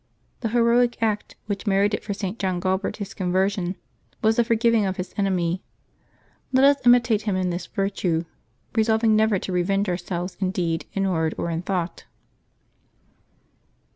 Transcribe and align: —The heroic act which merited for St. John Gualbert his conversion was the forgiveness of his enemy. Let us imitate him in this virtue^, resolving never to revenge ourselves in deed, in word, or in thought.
—The 0.41 0.49
heroic 0.49 0.97
act 1.03 1.35
which 1.45 1.67
merited 1.67 2.01
for 2.03 2.11
St. 2.15 2.39
John 2.39 2.59
Gualbert 2.59 2.97
his 2.97 3.13
conversion 3.13 3.75
was 4.23 4.35
the 4.37 4.43
forgiveness 4.43 4.89
of 4.89 4.97
his 4.97 5.13
enemy. 5.15 5.61
Let 6.51 6.63
us 6.65 6.83
imitate 6.87 7.21
him 7.21 7.35
in 7.35 7.51
this 7.51 7.67
virtue^, 7.67 8.25
resolving 8.73 9.15
never 9.15 9.37
to 9.37 9.51
revenge 9.51 9.87
ourselves 9.89 10.37
in 10.39 10.49
deed, 10.49 10.87
in 10.93 11.07
word, 11.07 11.35
or 11.37 11.51
in 11.51 11.61
thought. 11.61 12.05